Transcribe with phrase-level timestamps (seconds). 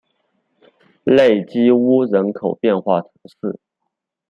[1.03, 3.59] 勒基乌人口变化图示